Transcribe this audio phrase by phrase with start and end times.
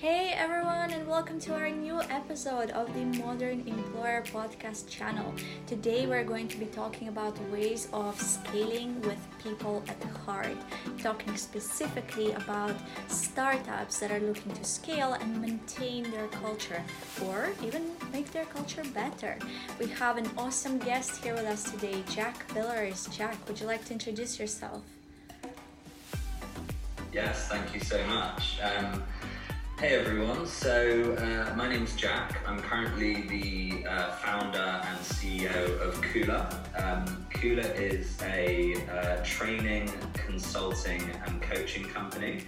[0.00, 5.34] Hey everyone, and welcome to our new episode of the Modern Employer Podcast channel.
[5.66, 10.56] Today we're going to be talking about ways of scaling with people at heart,
[11.02, 12.76] talking specifically about
[13.08, 16.80] startups that are looking to scale and maintain their culture
[17.26, 19.36] or even make their culture better.
[19.80, 23.08] We have an awesome guest here with us today, Jack Villiers.
[23.08, 24.80] Jack, would you like to introduce yourself?
[27.12, 28.60] Yes, thank you so much.
[28.62, 29.02] Um,
[29.78, 32.40] Hey everyone, so uh, my name's Jack.
[32.44, 36.52] I'm currently the uh, founder and CEO of Kula.
[36.82, 42.40] Um, Kula is a uh, training, consulting, and coaching company.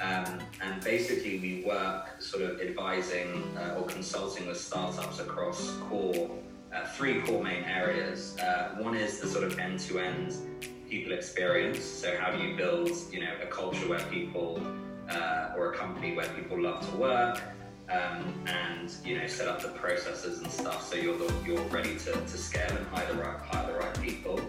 [0.00, 6.30] Um, and basically, we work sort of advising uh, or consulting with startups across core,
[6.74, 8.38] uh, three core main areas.
[8.38, 10.34] Uh, one is the sort of end to end
[10.88, 11.84] people experience.
[11.84, 14.62] So, how do you build you know, a culture where people
[15.10, 17.40] uh, or a company where people love to work
[17.90, 22.12] um, and you know set up the processes and stuff so you're you're ready to,
[22.12, 24.40] to scale and hire the right hire the right people.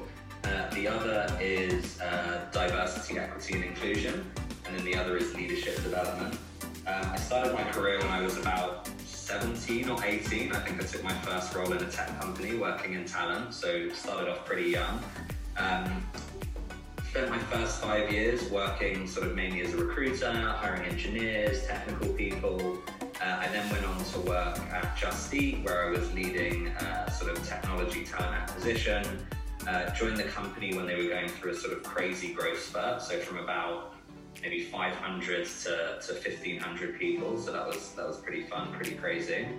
[0.44, 4.26] Uh, the other is uh, diversity, equity, and inclusion,
[4.66, 6.34] and then the other is leadership development.
[6.88, 10.52] Um, I started my career when I was about 17 or 18.
[10.52, 13.90] I think I took my first role in a tech company working in talent, so
[13.90, 15.00] started off pretty young.
[15.58, 16.04] Um,
[17.12, 22.08] spent my first five years working sort of mainly as a recruiter, hiring engineers, technical
[22.14, 22.82] people.
[23.22, 27.10] Uh, I then went on to work at Just Eat, where I was leading uh,
[27.10, 29.06] sort of technology talent acquisition.
[29.68, 33.02] Uh, joined the company when they were going through a sort of crazy growth spurt,
[33.02, 33.94] so from about
[34.42, 37.38] maybe 500 to, to 1500 people.
[37.38, 39.50] So that was that was pretty fun, pretty crazy.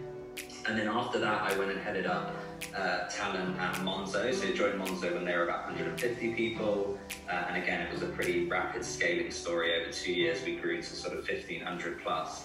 [0.67, 2.35] And then after that, I went and headed up
[2.75, 4.33] uh, talent at Monzo.
[4.35, 6.99] So joined Monzo when they were about 150 people.
[7.29, 9.81] Uh, and again, it was a pretty rapid scaling story.
[9.81, 12.45] Over two years, we grew to sort of 1500 plus.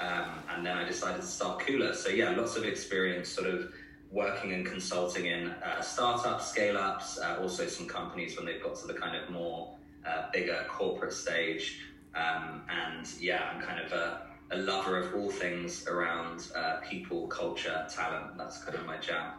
[0.00, 1.94] Um, and then I decided to start Kula.
[1.94, 3.72] So yeah, lots of experience sort of
[4.10, 8.76] working and consulting in uh, startups, scale ups, uh, also some companies when they've got
[8.76, 9.74] to the kind of more
[10.06, 11.80] uh, bigger corporate stage.
[12.14, 17.26] Um, and yeah, I'm kind of a a lover of all things around uh, people,
[17.26, 18.36] culture, talent.
[18.38, 19.32] That's kind of my jam.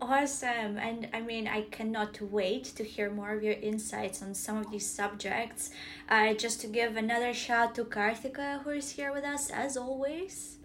[0.00, 0.76] Awesome.
[0.76, 4.70] And I mean, I cannot wait to hear more of your insights on some of
[4.70, 5.70] these subjects.
[6.08, 10.58] Uh, just to give another shout to Karthika, who is here with us as always.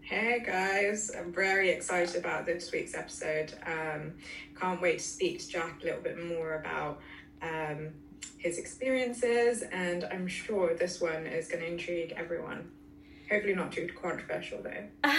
[0.00, 3.54] Hey guys, I'm very excited about this week's episode.
[3.64, 4.14] Um,
[4.58, 7.00] can't wait to speak to Jack a little bit more about
[7.40, 7.90] um,
[8.36, 12.70] his experiences, and I'm sure this one is going to intrigue everyone.
[13.32, 15.10] Hopefully, not too controversial though.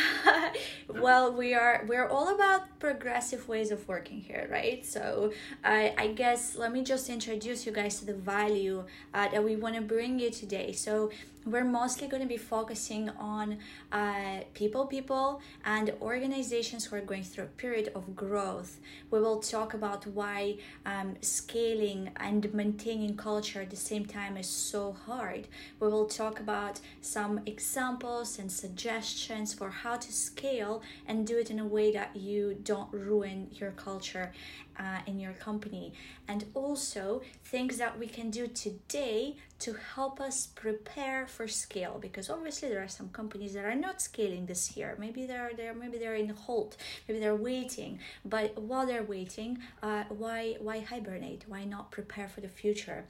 [1.01, 4.85] well, we are we're all about progressive ways of working here, right?
[4.85, 8.83] So, I I guess let me just introduce you guys to the value
[9.15, 10.73] uh, that we want to bring you today.
[10.73, 11.09] So,
[11.45, 13.57] we're mostly going to be focusing on
[13.91, 18.79] uh, people, people, and organizations who are going through a period of growth.
[19.11, 24.47] We will talk about why um, scaling and maintaining culture at the same time is
[24.47, 25.47] so hard.
[25.79, 31.49] We will talk about some examples and suggestions for how to scale and do it
[31.49, 34.33] in a way that you don't ruin your culture
[34.77, 35.93] uh, in your company,
[36.27, 41.97] and also things that we can do today to help us prepare for scale.
[42.01, 44.97] Because obviously there are some companies that are not scaling this year.
[44.99, 45.73] Maybe they're there.
[45.73, 46.75] Maybe they're in hold.
[47.07, 47.99] Maybe they're waiting.
[48.25, 51.45] But while they're waiting, uh, why why hibernate?
[51.47, 53.05] Why not prepare for the future?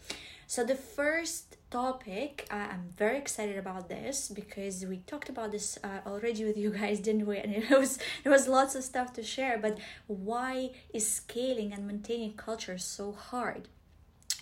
[0.53, 5.80] So the first topic, uh, I'm very excited about this because we talked about this
[5.84, 7.40] uh, already with you guys, didn't we?
[7.40, 9.58] And it was there was lots of stuff to share.
[9.58, 13.68] But why is scaling and maintaining culture so hard?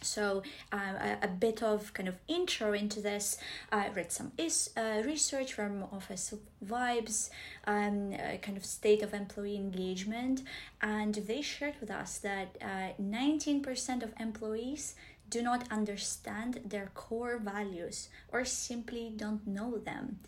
[0.01, 3.38] so um, a, a, bit of kind of intro into this
[3.71, 6.33] i read some is uh, research from office
[6.66, 7.29] vibes
[7.67, 10.41] um, uh, kind of state of employee engagement
[10.81, 14.95] and they shared with us that uh, 19% of employees
[15.31, 20.19] do not understand their core values or simply don't know them.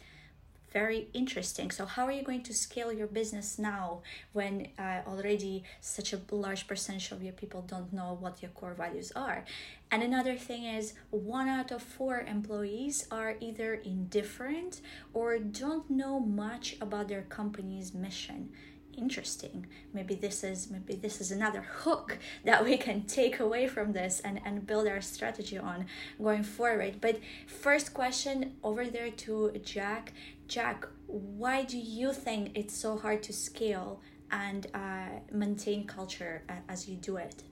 [0.71, 1.69] Very interesting.
[1.69, 4.01] So, how are you going to scale your business now
[4.31, 8.73] when uh, already such a large percentage of your people don't know what your core
[8.73, 9.45] values are?
[9.91, 14.81] And another thing is, one out of four employees are either indifferent
[15.13, 18.49] or don't know much about their company's mission
[18.97, 19.67] interesting.
[19.93, 24.19] Maybe this is maybe this is another hook that we can take away from this
[24.19, 25.85] and and build our strategy on
[26.21, 27.01] going forward.
[27.01, 30.13] But first question over there to jack.
[30.47, 34.01] Jack why do you think it's so hard to scale
[34.31, 37.43] and uh, maintain culture as you do it?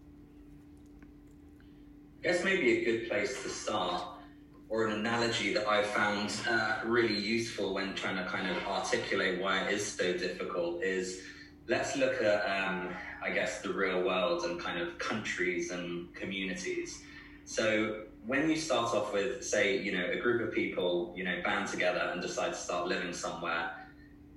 [2.19, 4.03] I guess maybe a good place to start
[4.71, 9.41] or an analogy that I found uh, really useful when trying to kind of articulate
[9.41, 11.23] why it is so difficult is
[11.67, 12.87] let's look at, um,
[13.21, 17.03] I guess, the real world and kind of countries and communities.
[17.43, 21.41] So when you start off with, say, you know, a group of people, you know,
[21.43, 23.71] band together and decide to start living somewhere,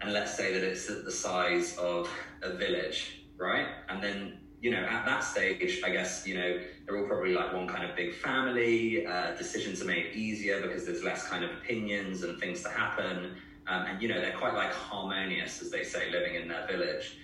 [0.01, 2.11] and let's say that it's the size of
[2.43, 3.69] a village, right?
[3.89, 7.53] And then you know, at that stage, I guess, you know, they're all probably like
[7.53, 9.07] one kind of big family.
[9.07, 13.35] Uh, decisions are made easier because there's less kind of opinions and things to happen.
[13.67, 17.19] Um, and, you know, they're quite like harmonious, as they say, living in their village.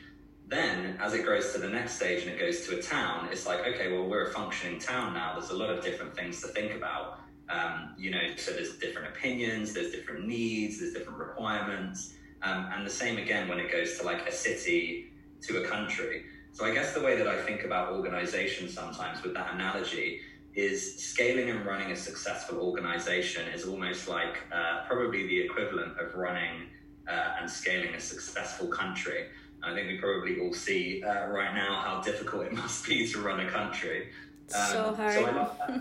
[0.48, 3.46] Then, as it grows to the next stage and it goes to a town, it's
[3.46, 5.32] like, okay, well, we're a functioning town now.
[5.32, 7.20] There's a lot of different things to think about.
[7.48, 12.12] Um, you know, so there's different opinions, there's different needs, there's different requirements.
[12.42, 15.10] Um, and the same again when it goes to like a city
[15.40, 16.26] to a country.
[16.52, 20.20] So I guess the way that I think about organization sometimes with that analogy
[20.54, 26.14] is scaling and running a successful organization is almost like uh, probably the equivalent of
[26.14, 26.66] running
[27.08, 29.26] uh, and scaling a successful country.
[29.62, 33.20] I think we probably all see uh, right now how difficult it must be to
[33.20, 34.08] run a country.
[34.54, 35.14] Um, so hard.
[35.14, 35.26] So
[35.68, 35.80] I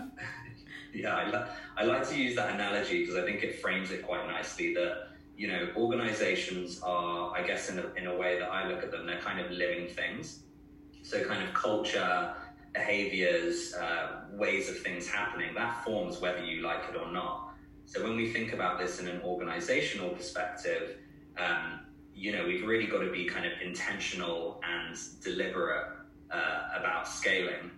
[0.94, 1.46] yeah, I, lo-
[1.76, 5.08] I like to use that analogy because I think it frames it quite nicely that
[5.40, 8.90] you know organizations are i guess in a, in a way that i look at
[8.90, 10.40] them they're kind of living things
[11.10, 12.32] so, kind of culture,
[12.72, 17.52] behaviors, uh, ways of things happening, that forms whether you like it or not.
[17.86, 20.98] So, when we think about this in an organizational perspective,
[21.36, 21.80] um,
[22.14, 25.88] you know, we've really got to be kind of intentional and deliberate
[26.30, 27.72] uh, about scaling.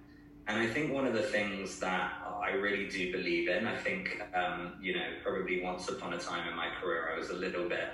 [0.47, 2.13] And I think one of the things that
[2.43, 6.47] I really do believe in, I think, um, you know, probably once upon a time
[6.49, 7.89] in my career, I was a little bit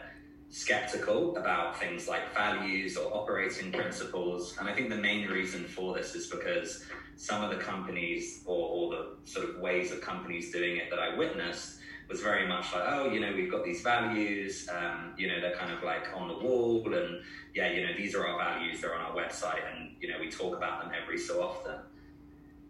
[0.51, 4.57] skeptical about things like values or operating principles.
[4.59, 6.85] And I think the main reason for this is because
[7.17, 10.99] some of the companies or, or the sort of ways of companies doing it that
[10.99, 11.79] I witnessed
[12.09, 15.57] was very much like, oh, you know, we've got these values, um, you know, they're
[15.57, 17.21] kind of like on the wall, and
[17.55, 20.31] yeah, you know, these are our values, they're on our website, and you know, we
[20.31, 21.75] talk about them every so often.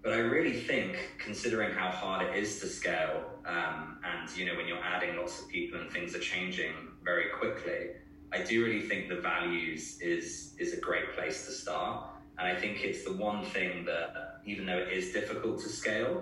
[0.02, 4.56] But I really think, considering how hard it is to scale, um, and you know,
[4.56, 6.72] when you're adding lots of people and things are changing
[7.08, 7.80] very quickly,
[8.32, 11.96] I do really think the values is is a great place to start.
[12.38, 14.08] And I think it's the one thing that,
[14.50, 16.14] even though it is difficult to scale,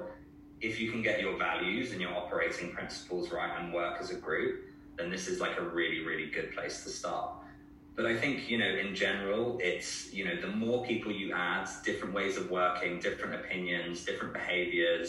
[0.69, 4.19] if you can get your values and your operating principles right and work as a
[4.27, 4.55] group,
[4.97, 7.31] then this is like a really, really good place to start.
[7.97, 11.69] But I think, you know, in general, it's, you know, the more people you add,
[11.85, 15.09] different ways of working, different opinions, different behaviors,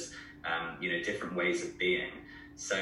[0.49, 2.11] um, you know, different ways of being.
[2.55, 2.77] So,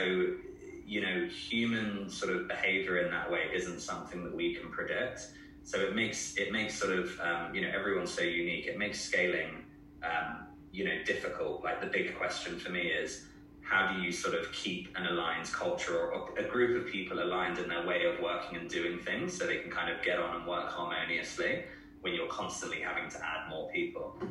[0.86, 5.28] you know, human sort of behavior in that way isn't something that we can predict.
[5.64, 8.68] So it makes, it makes sort of, um, you know, everyone's so unique.
[8.68, 9.66] It makes scaling,
[10.04, 11.64] um, you know, difficult.
[11.64, 13.26] Like the big question for me is,
[13.62, 17.58] how do you sort of keep an aligned culture or a group of people aligned
[17.58, 20.36] in their way of working and doing things so they can kind of get on
[20.36, 21.64] and work harmoniously
[22.02, 24.22] when you're constantly having to add more people?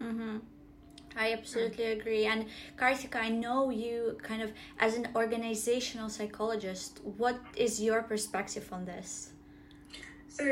[0.00, 0.38] Mm-hmm.
[1.16, 2.26] I absolutely agree.
[2.26, 2.46] And
[2.76, 8.84] Karthika, I know you kind of, as an organizational psychologist, what is your perspective on
[8.84, 9.32] this?
[10.28, 10.44] So,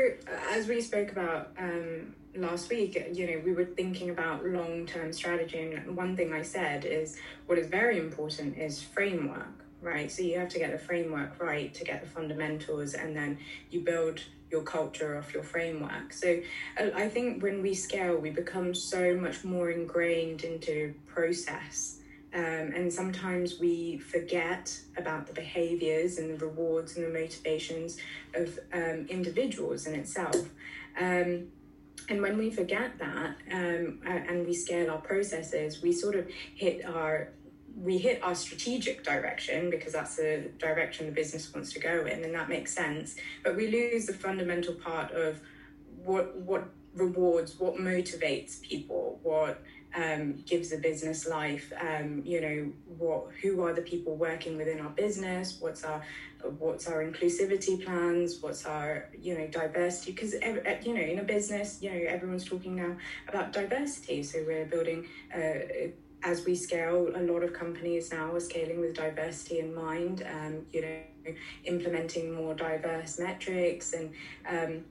[0.51, 5.13] as we spoke about um, last week, you know, we were thinking about long term
[5.13, 5.59] strategy.
[5.59, 10.11] And one thing I said is what is very important is framework, right?
[10.11, 13.37] So you have to get the framework right to get the fundamentals, and then
[13.69, 16.13] you build your culture off your framework.
[16.13, 16.39] So
[16.77, 21.99] I think when we scale, we become so much more ingrained into process.
[22.33, 27.97] Um, and sometimes we forget about the behaviors and the rewards and the motivations
[28.35, 30.49] of um, individuals in itself.
[30.99, 31.47] Um,
[32.09, 36.85] and when we forget that um, and we scale our processes, we sort of hit
[36.85, 37.29] our
[37.81, 42.23] we hit our strategic direction because that's the direction the business wants to go in,
[42.23, 43.15] and that makes sense.
[43.43, 45.39] But we lose the fundamental part of
[46.03, 49.61] what what rewards, what motivates people, what
[49.95, 51.71] um, gives a business life.
[51.79, 55.57] Um, you know, what who are the people working within our business?
[55.59, 56.01] What's our
[56.57, 58.41] what's our inclusivity plans?
[58.41, 60.13] What's our you know diversity?
[60.13, 64.23] Because you know in a business, you know everyone's talking now about diversity.
[64.23, 65.07] So we're building.
[65.33, 65.89] Uh,
[66.27, 70.25] as we scale, a lot of companies now are scaling with diversity in mind.
[70.29, 71.33] Um, you know,
[71.65, 74.11] implementing more diverse metrics and
[74.47, 74.83] um,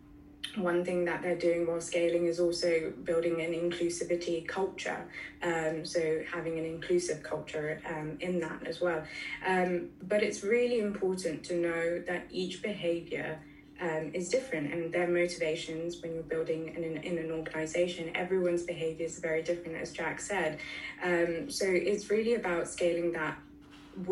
[0.56, 5.04] one thing that they're doing while scaling is also building an inclusivity culture.
[5.42, 9.02] Um, so having an inclusive culture um, in that as well.
[9.46, 13.40] Um, but it's really important to know that each behavior
[13.80, 18.62] um, is different and their motivations when you're building in an, in an organization, everyone's
[18.62, 20.58] behavior is very different, as Jack said.
[21.02, 23.38] Um, so it's really about scaling that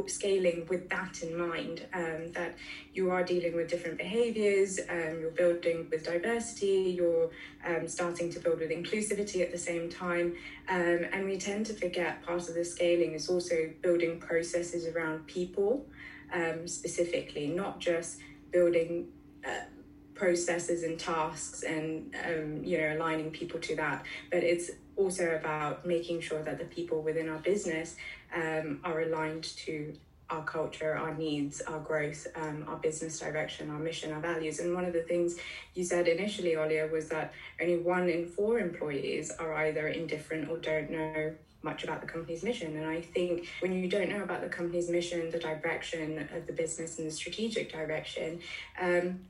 [0.07, 2.55] scaling with that in mind um, that
[2.95, 7.31] you are dealing with different behaviors um, you're building with diversity you're
[7.67, 10.35] um, starting to build with inclusivity at the same time
[10.71, 15.27] um, and we tend to forget part of the scaling is also building processes around
[15.27, 15.85] people
[16.33, 18.21] um, specifically not just
[18.53, 19.07] building
[19.47, 19.65] uh,
[20.15, 25.85] processes and tasks and um, you know aligning people to that but it's also about
[25.85, 27.97] making sure that the people within our business
[28.35, 29.93] um, are aligned to
[30.31, 34.59] our culture, our needs, our growth, um, our business direction, our mission, our values.
[34.59, 35.37] And one of the things
[35.75, 40.59] you said initially, Olya, was that only one in four employees are either indifferent or
[40.59, 42.77] don't know much about the company's mission.
[42.77, 46.53] And I think when you don't know about the company's mission, the direction of the
[46.53, 48.41] business, and the strategic direction,
[48.81, 49.21] um,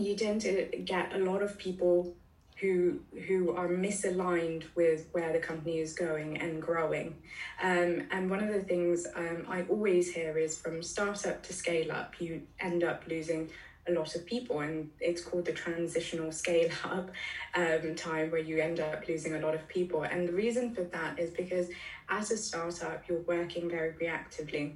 [0.00, 2.14] you tend to get a lot of people
[2.60, 7.14] who who are misaligned with where the company is going and growing.
[7.62, 11.90] Um, and one of the things um, I always hear is from startup to scale
[11.90, 13.50] up, you end up losing
[13.88, 17.10] a lot of people, and it's called the transitional scale up
[17.54, 20.02] um, time where you end up losing a lot of people.
[20.02, 21.68] And the reason for that is because
[22.10, 24.74] as a startup, you're working very reactively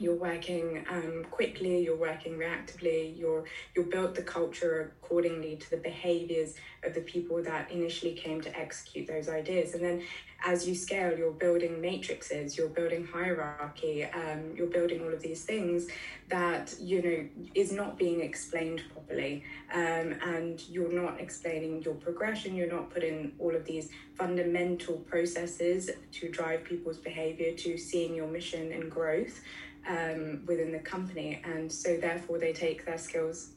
[0.00, 3.44] you're working um, quickly, you're working reactively, you're
[3.76, 8.58] you built the culture accordingly to the behaviors of the people that initially came to
[8.58, 9.74] execute those ideas.
[9.74, 10.02] And then
[10.44, 15.44] as you scale, you're building matrices, you're building hierarchy, um, you're building all of these
[15.44, 15.88] things
[16.28, 19.44] that, you know, is not being explained properly.
[19.74, 25.90] Um, and you're not explaining your progression, you're not putting all of these fundamental processes
[26.12, 29.40] to drive people's behavior to seeing your mission and growth
[29.88, 33.52] um, within the company, and so therefore they take their skills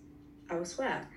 [0.50, 1.08] elsewhere.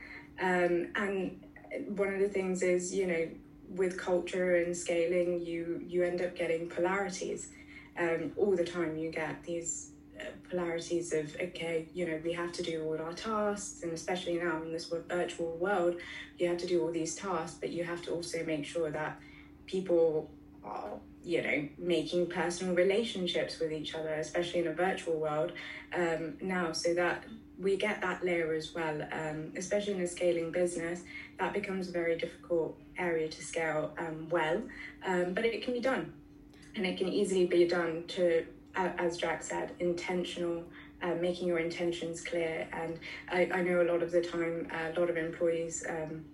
[0.40, 1.40] Um, and
[1.88, 3.28] one of the things is, you know,
[3.70, 7.50] with culture and scaling, you you end up getting polarities
[7.98, 8.96] um, all the time.
[8.96, 13.12] You get these uh, polarities of okay, you know, we have to do all our
[13.12, 15.96] tasks, and especially now in this virtual world,
[16.38, 19.18] you have to do all these tasks, but you have to also make sure that
[19.66, 20.30] people
[20.64, 20.92] are
[21.26, 25.52] you know making personal relationships with each other especially in a virtual world
[25.94, 26.72] um, now.
[26.72, 27.24] So that
[27.58, 31.02] we get that layer as well um, especially in a scaling business
[31.38, 34.62] that becomes a very difficult area to scale um, well
[35.04, 36.12] um, but it can be done.
[36.76, 40.62] And it can easily be done to uh, as jack said intentional
[41.02, 42.68] uh, making your intentions clear.
[42.72, 42.98] And
[43.30, 46.24] I, I, know a lot of the time a lot of employees um,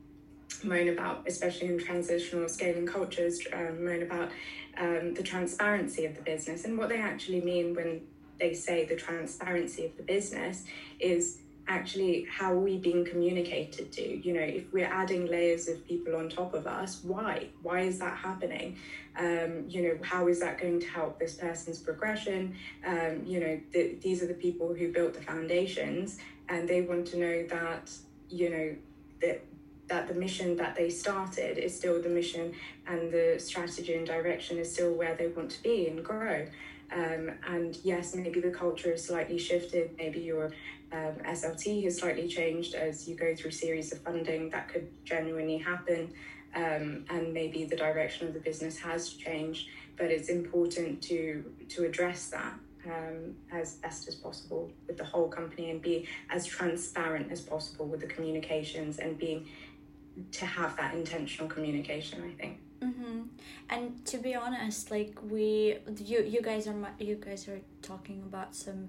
[0.64, 4.30] moan about, especially in transitional scaling cultures, um, moan about
[4.78, 6.64] um, the transparency of the business.
[6.64, 8.02] And what they actually mean when
[8.38, 10.64] they say the transparency of the business
[10.99, 14.26] is actually how are we being communicated to.
[14.26, 17.49] You know if we're adding layers of people on top of us why?
[17.62, 18.76] Why is that happening?
[19.16, 22.56] Um, you know how is that going to help this person's progression?
[22.85, 26.18] Um, you know the, these are the people who built the foundations
[26.49, 27.92] and they want to know that
[28.28, 28.76] you know
[29.21, 29.44] that
[29.92, 32.54] that the mission that they started is still the mission
[32.87, 36.46] and the strategy and direction is still where they want to be and grow.
[36.90, 39.90] Um, and yes, maybe the culture is slightly shifted.
[39.99, 40.46] Maybe your
[40.92, 44.49] um, SLT has slightly changed as you go through series of funding.
[44.49, 46.14] That could genuinely happen.
[46.54, 49.68] Um, and maybe the direction of the business has changed.
[49.99, 52.54] But it's important to to address that
[52.87, 57.87] um, as best as possible with the whole company and be as transparent as possible
[57.87, 59.46] with the communications and being
[60.33, 62.59] to have that intentional communication i think.
[62.83, 63.21] Mm-hmm.
[63.71, 68.54] and to be honest like we you you guys are you guys are talking about
[68.54, 68.88] some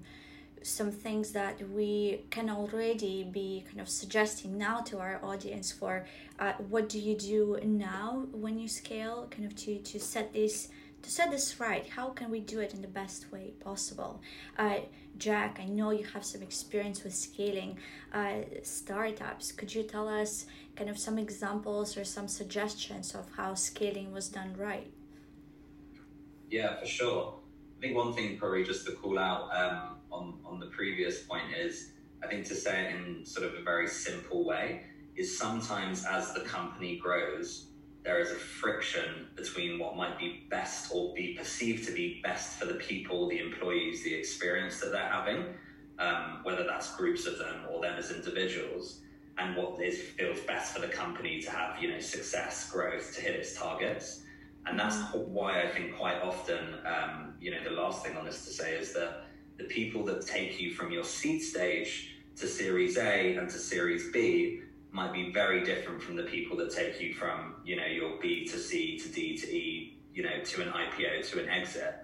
[0.63, 6.05] some things that we can already be kind of suggesting now to our audience for
[6.39, 10.69] uh, what do you do now when you scale kind of to to set this
[11.03, 11.87] to set this right?
[11.87, 14.21] How can we do it in the best way possible?
[14.57, 14.79] Uh,
[15.17, 17.77] jack i know you have some experience with scaling
[18.13, 19.51] uh, startups.
[19.51, 24.29] Could you tell us kind of some examples or some suggestions of how scaling was
[24.29, 24.91] done right?
[26.49, 27.39] Yeah for sure.
[27.77, 31.55] I think one thing probably just to call out um, on, on the previous point
[31.57, 31.91] is
[32.23, 34.83] i think to say it in sort of a very simple way
[35.15, 37.67] is sometimes as the company grows
[38.03, 42.59] there is a friction between what might be best or be perceived to be best
[42.59, 45.45] for the people, the employees, the experience that they're having,
[45.99, 48.99] um, whether that's groups of them or them as individuals,
[49.37, 53.21] and what is feels best for the company to have, you know, success, growth, to
[53.21, 54.23] hit its targets.
[54.65, 55.27] And that's mm.
[55.29, 58.75] why I think quite often, um, you know, the last thing on this to say
[58.75, 59.25] is that
[59.57, 64.11] the people that take you from your seed stage to Series A and to Series
[64.11, 64.61] B
[64.93, 68.45] might be very different from the people that take you from you know your B
[68.45, 71.95] to C to D to E, you know, to an IPO to an exit.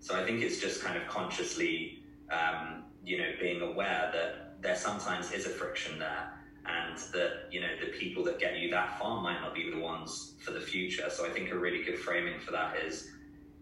[0.00, 4.76] So I think it's just kind of consciously, um, you know, being aware that there
[4.76, 6.34] sometimes is a friction there
[6.66, 9.78] and that you know the people that get you that far might not be the
[9.78, 13.10] ones for the future so i think a really good framing for that is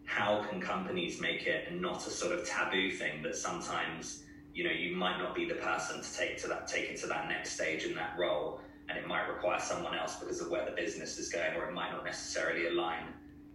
[0.04, 4.22] how can companies make it not a sort of taboo thing that sometimes
[4.54, 7.06] you know you might not be the person to take to that take it to
[7.06, 10.64] that next stage in that role and it might require someone else because of where
[10.64, 13.04] the business is going or it might not necessarily align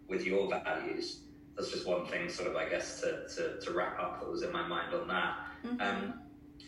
[0.07, 1.21] with your values
[1.55, 4.43] that's just one thing sort of i guess to, to, to wrap up that was
[4.43, 5.81] in my mind on that mm-hmm.
[5.81, 6.13] um,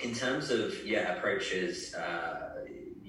[0.02, 2.50] in terms of yeah approaches uh,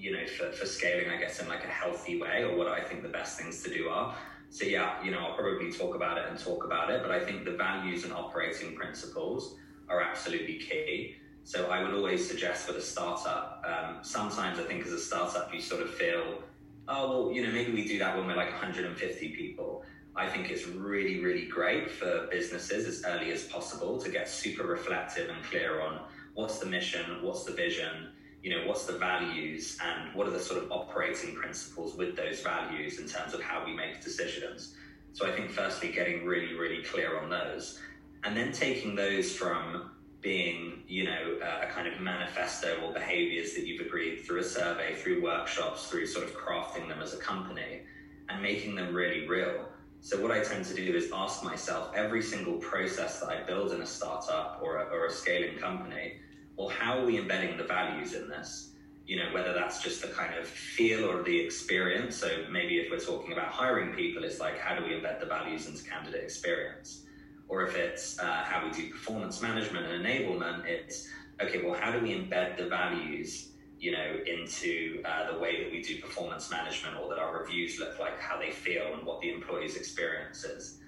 [0.01, 2.81] you know, for, for scaling, I guess, in like a healthy way, or what I
[2.81, 4.15] think the best things to do are.
[4.49, 7.21] So yeah, you know, I'll probably talk about it and talk about it, but I
[7.21, 9.57] think the values and operating principles
[9.89, 11.17] are absolutely key.
[11.45, 15.53] So I would always suggest for the startup, um, sometimes I think as a startup,
[15.53, 16.43] you sort of feel,
[16.89, 19.85] oh, well, you know, maybe we do that when we're like 150 people.
[20.15, 24.65] I think it's really, really great for businesses as early as possible to get super
[24.65, 26.01] reflective and clear on
[26.35, 28.09] what's the mission, what's the vision,
[28.43, 32.41] you know, what's the values and what are the sort of operating principles with those
[32.41, 34.75] values in terms of how we make decisions.
[35.13, 37.81] So I think firstly getting really, really clear on those
[38.25, 39.91] and then taking those from
[40.21, 44.45] being, you know, uh, a kind of manifesto or behaviors that you've agreed through a
[44.45, 47.83] survey, through workshops, through sort of crafting them as a company
[48.29, 49.67] and making them really real.
[50.01, 53.73] So what I tend to do is ask myself every single process that I build
[53.73, 56.15] in a startup or a, or a scaling company,
[56.57, 58.73] well, how are we embedding the values in this?
[59.07, 62.17] You know, whether that's just the kind of feel or the experience.
[62.17, 65.27] So maybe if we're talking about hiring people, it's like how do we embed the
[65.27, 67.05] values into candidate experience?
[67.51, 71.09] Or if it's uh, how we do performance management and enablement, it's
[71.43, 71.61] okay.
[71.63, 73.49] Well, how do we embed the values?
[73.81, 77.81] You know, into uh, the way that we do performance management, or that our reviews
[77.81, 80.79] look like, how they feel, and what the employee's experience is.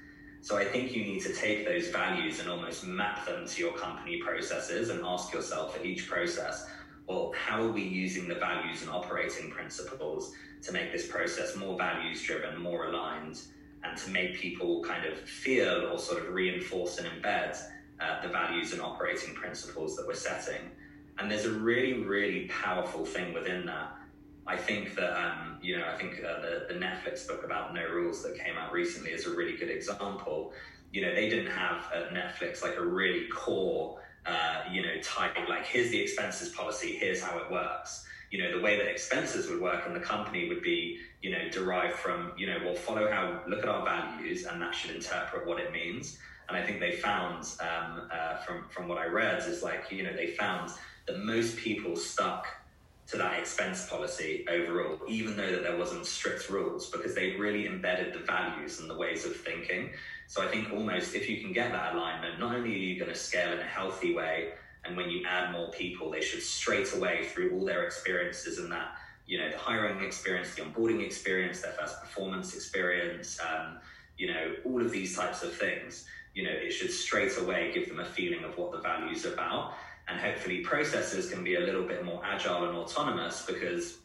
[0.42, 3.72] So I think you need to take those values and almost map them to your
[3.72, 6.66] company processes and ask yourself for each process,
[7.06, 11.76] well, how are we using the values and operating principles to make this process more
[11.78, 13.40] values driven, more aligned,
[13.84, 17.58] and to make people kind of feel or sort of reinforce and embed
[18.00, 20.70] uh, the values and operating principles that we're setting.
[21.18, 23.92] And there's a really, really powerful thing within that
[24.46, 27.86] I think that um, you know I think uh, the the Netflix book about no
[27.88, 30.52] rules that came out recently is a really good example.
[30.92, 35.36] You know they didn't have at Netflix like a really core uh, you know type
[35.48, 38.04] like here's the expenses policy, here's how it works.
[38.30, 41.48] You know the way that expenses would work in the company would be you know
[41.50, 45.46] derived from you know well follow how look at our values and that should interpret
[45.46, 46.18] what it means.
[46.48, 50.02] And I think they found um, uh, from from what I read is like you
[50.02, 50.70] know they found
[51.06, 52.46] that most people stuck
[53.08, 57.66] to that expense policy overall, even though that there wasn't strict rules, because they really
[57.66, 59.90] embedded the values and the ways of thinking.
[60.28, 63.10] So I think almost if you can get that alignment, not only are you going
[63.10, 64.52] to scale in a healthy way,
[64.84, 68.70] and when you add more people, they should straight away through all their experiences and
[68.72, 68.96] that,
[69.32, 73.78] you know, the hiring experience, the onboarding experience, their first performance experience, um,
[74.18, 77.88] you know, all of these types of things, you know, it should straight away give
[77.88, 79.72] them a feeling of what the values are about.
[80.06, 84.00] And hopefully processes can be a little bit more agile and autonomous because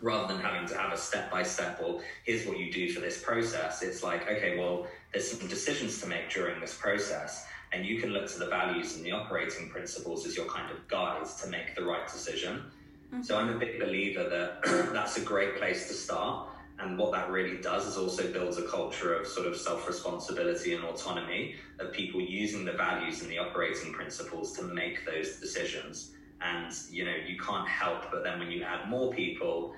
[0.00, 2.98] rather than having to have a step by step or here's what you do for
[2.98, 7.86] this process it's like okay well there's some decisions to make during this process and
[7.86, 11.40] you can look to the values and the operating principles as your kind of guides
[11.40, 12.64] to make the right decision
[13.12, 13.22] mm-hmm.
[13.22, 16.48] so i'm a big believer that that's a great place to start
[16.82, 20.74] and what that really does is also builds a culture of sort of self responsibility
[20.74, 26.12] and autonomy of people using the values and the operating principles to make those decisions.
[26.40, 29.74] And you know, you can't help but then when you add more people,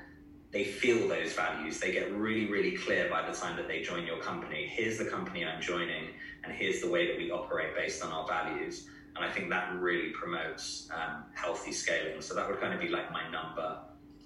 [0.51, 1.81] they feel those values.
[1.81, 4.67] They get really, really clear by the time that they join your company.
[4.73, 6.11] Here's the company I'm joining,
[6.45, 8.89] and here's the way that we operate based on our values.
[9.17, 12.21] And I think that really promotes um, healthy scaling.
[12.21, 13.79] So that would kind of be like my number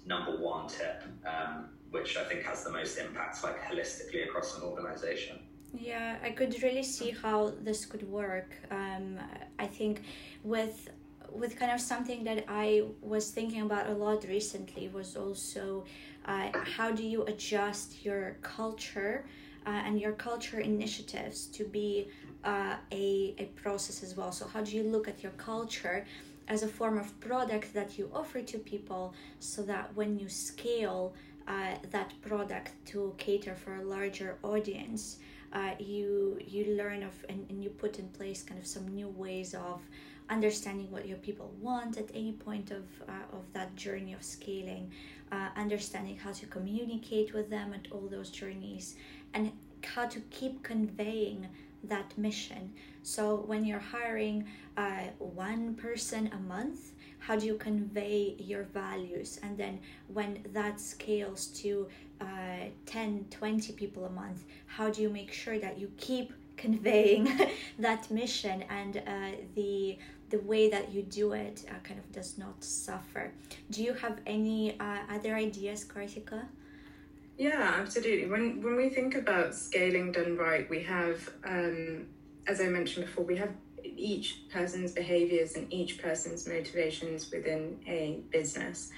[0.05, 1.03] number one tip.
[1.25, 5.39] Um, which I think has the most impact, like holistically across an organization.
[5.73, 8.53] Yeah, I could really see how this could work.
[8.71, 9.19] Um,
[9.57, 10.01] I think
[10.43, 10.89] with
[11.31, 15.85] with kind of something that I was thinking about a lot recently was also
[16.25, 19.25] uh, how do you adjust your culture
[19.67, 22.07] uh, and your culture initiatives to be
[22.43, 24.31] uh, a, a process as well.
[24.31, 26.05] So, how do you look at your culture
[26.47, 31.13] as a form of product that you offer to people so that when you scale,
[31.47, 35.17] uh, that product to cater for a larger audience
[35.53, 39.07] uh, you you learn of and, and you put in place kind of some new
[39.07, 39.81] ways of
[40.29, 44.91] understanding what your people want at any point of uh, of that journey of scaling
[45.31, 48.95] uh, understanding how to communicate with them at all those journeys
[49.33, 49.51] and
[49.83, 51.47] how to keep conveying
[51.83, 52.73] that mission.
[53.03, 54.45] So when you're hiring
[54.77, 59.39] uh, one person a month, how do you convey your values?
[59.43, 61.87] And then when that scales to
[62.21, 62.25] uh,
[62.85, 67.39] 10, 20 people a month, how do you make sure that you keep conveying
[67.79, 69.97] that mission and uh, the
[70.29, 73.31] the way that you do it uh, kind of does not suffer.
[73.71, 76.45] Do you have any uh, other ideas, Karthika?
[77.39, 78.27] Yeah, absolutely.
[78.29, 82.07] When when we think about scaling done right, we have, um,
[82.45, 83.51] as I mentioned before, we have
[83.83, 88.91] each person's behaviors and each person's motivations within a business.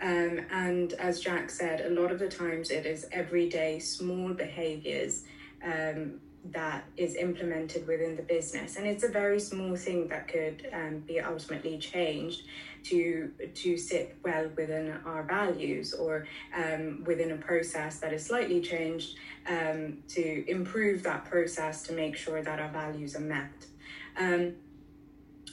[0.00, 5.24] Um, and as Jack said, a lot of the times it is everyday small behaviors
[5.64, 6.20] um,
[6.52, 8.76] that is implemented within the business.
[8.76, 12.42] And it's a very small thing that could um, be ultimately changed
[12.84, 18.60] to to sit well within our values or um, within a process that is slightly
[18.60, 19.16] changed
[19.48, 23.50] um, to improve that process to make sure that our values are met.
[24.16, 24.54] Um,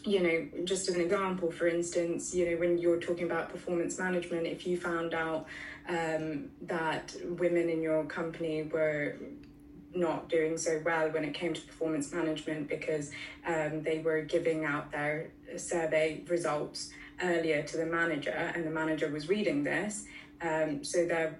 [0.04, 3.98] you know, just as an example, for instance, you know, when you're talking about performance
[3.98, 5.48] management, if you found out
[5.90, 9.16] um, that women in your company were
[9.96, 13.12] not doing so well when it came to performance management because
[13.48, 16.90] um, they were giving out their survey results
[17.24, 20.06] earlier to the manager and the manager was reading this
[20.42, 21.38] um, so they're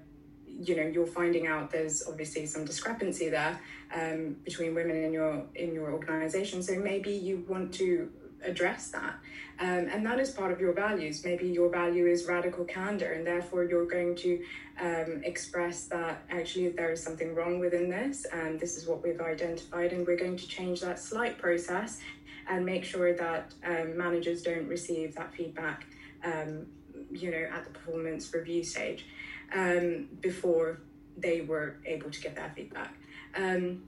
[0.48, 3.60] you know you're finding out there's obviously some discrepancy there
[3.94, 8.10] um, between women in your in your organization so maybe you want to
[8.46, 9.16] address that.
[9.60, 11.24] Um, and that is part of your values.
[11.24, 14.44] Maybe your value is radical candor, and therefore you're going to
[14.82, 19.22] um, express that actually there is something wrong within this, and this is what we've
[19.22, 22.02] identified, and we're going to change that slight process
[22.50, 25.86] and make sure that um, managers don't receive that feedback,
[26.24, 26.66] um,
[27.10, 29.06] you know, at the performance review stage
[29.54, 30.82] um, before
[31.18, 32.94] they were able to get their feedback.
[33.36, 33.84] Um,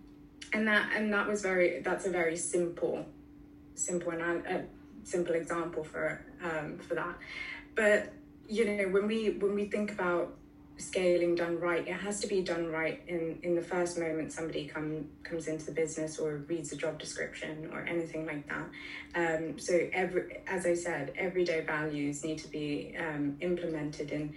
[0.54, 3.06] and that and that was very that's a very simple
[3.76, 4.68] simple and
[5.08, 7.16] simple example for um, for that.
[7.76, 8.14] But
[8.48, 10.36] you know, when we when we think about
[10.78, 14.68] scaling done right, it has to be done right in in the first moment somebody
[14.68, 18.68] come comes into the business or reads the job description or anything like that.
[19.16, 24.34] Um, so every, as I said, everyday values need to be um, implemented in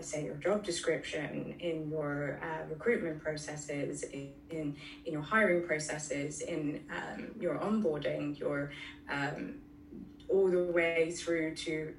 [0.00, 6.40] say your job description, in your uh, recruitment processes, in, in, in your hiring processes,
[6.40, 8.72] in um, your onboarding, your
[9.08, 9.54] um,
[10.28, 11.94] all the way through to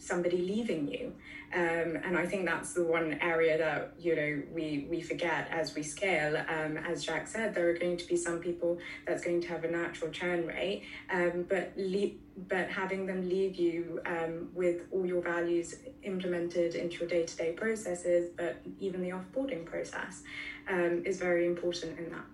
[0.00, 1.12] somebody leaving you.
[1.52, 5.74] Um, and I think that's the one area that you know we we forget as
[5.74, 6.36] we scale.
[6.36, 9.64] Um, as Jack said, there are going to be some people that's going to have
[9.64, 12.12] a natural churn rate, um, but le-
[12.48, 17.36] but having them leave you um, with all your values implemented into your day to
[17.36, 20.22] day processes, but even the offboarding process
[20.68, 22.26] um, is very important in that.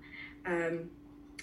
[0.45, 0.91] Um,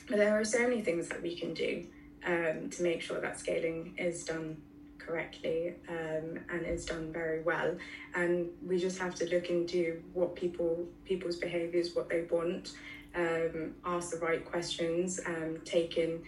[0.08, 1.86] but there are so many things that we can do
[2.26, 4.58] to make sure that scaling is done
[5.06, 7.76] correctly um, and is done very well.
[8.16, 12.74] And we just have to look into what people people's behaviours, what they want,
[13.16, 16.22] um, ask the right questions, um, take in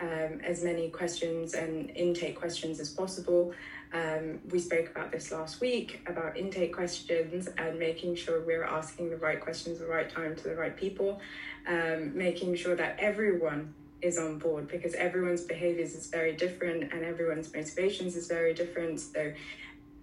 [0.00, 3.52] um, as many questions and intake questions as possible.
[3.92, 9.10] Um, we spoke about this last week about intake questions and making sure we're asking
[9.10, 11.20] the right questions at the right time to the right people,
[11.68, 17.04] um, making sure that everyone is on board because everyone's behaviors is very different and
[17.04, 19.00] everyone's motivations is very different.
[19.00, 19.32] So,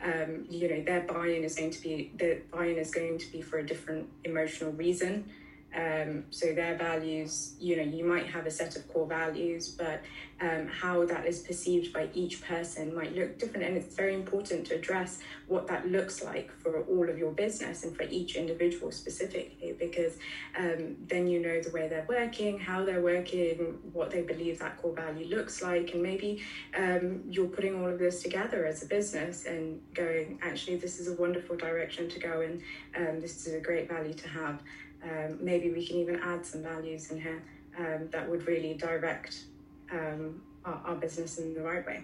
[0.01, 3.41] um, you know, their buy-in is going to be the buy-in is going to be
[3.41, 5.29] for a different emotional reason.
[5.75, 10.01] Um, so their values, you know, you might have a set of core values, but
[10.41, 13.65] um, how that is perceived by each person might look different.
[13.65, 17.83] And it's very important to address what that looks like for all of your business
[17.83, 20.17] and for each individual specifically, because
[20.57, 24.81] um, then you know the way they're working, how they're working, what they believe that
[24.81, 26.41] core value looks like, and maybe
[26.75, 31.09] um, you're putting all of this together as a business and going, actually, this is
[31.09, 32.61] a wonderful direction to go in.
[32.95, 34.61] Um, this is a great value to have
[35.03, 37.41] um, maybe we can even add some values in here
[37.77, 39.45] um, that would really direct
[39.91, 42.03] um, our, our, business in the right way.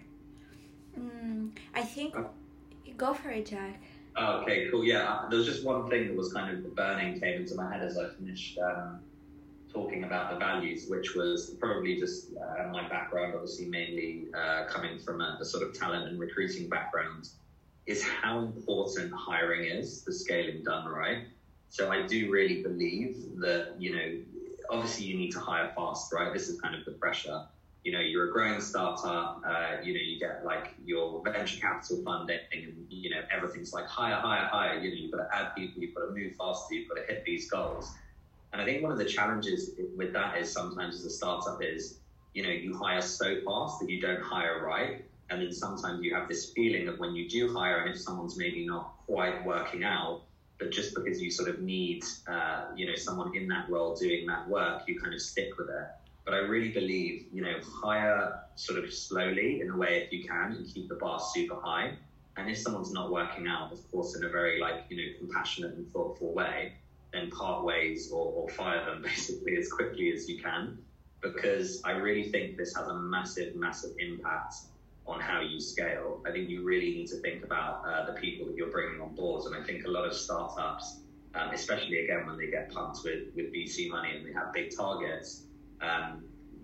[0.97, 2.29] Mm, I think, oh.
[2.97, 3.81] go for it, Jack.
[4.15, 4.85] Oh, okay, cool.
[4.85, 7.71] Yeah, uh, there was just one thing that was kind of burning came into my
[7.71, 8.99] head as I finished um,
[9.75, 14.97] talking about the values, which was probably just uh, my background, obviously mainly uh, coming
[14.97, 17.27] from a, a, sort of talent and recruiting background,
[17.85, 21.25] is how important hiring is, the scaling done right.
[21.75, 24.17] So I do really believe that, you know,
[24.69, 26.31] obviously you need to hire fast, right?
[26.31, 27.41] This is kind of the pressure.
[27.83, 32.01] You know, you're a growing startup, uh, you know, you get like your venture capital
[32.01, 34.79] funding and, you know, everything's like higher, higher, higher.
[34.79, 37.13] You know, you've got to add people, you've got to move faster, you've got to
[37.13, 37.91] hit these goals.
[38.53, 41.97] And I think one of the challenges with that is sometimes as a startup is,
[42.33, 45.03] you know, you hire so fast that you don't hire right.
[45.29, 48.37] And then sometimes you have this feeling of when you do hire, and if someone's
[48.37, 50.21] maybe not quite working out,
[50.57, 54.25] but just because you sort of need, uh, you know, someone in that role doing
[54.27, 55.87] that work, you kind of stick with it.
[56.23, 60.23] But I really believe, you know, hire sort of slowly in a way if you
[60.23, 61.93] can and keep the bar super high.
[62.37, 65.75] And if someone's not working out, of course, in a very like, you know, compassionate
[65.75, 66.73] and thoughtful way,
[67.13, 70.77] then part ways or, or fire them basically as quickly as you can.
[71.21, 74.55] Because I really think this has a massive, massive impact
[75.07, 76.21] on how you scale.
[76.25, 79.13] I think you really need to think about uh, the people that you're bringing on
[79.15, 79.45] board.
[79.45, 81.01] And I think a lot of startups,
[81.35, 84.75] um, especially again when they get pumped with, with VC money and they have big
[84.75, 85.43] targets,
[85.81, 86.23] um,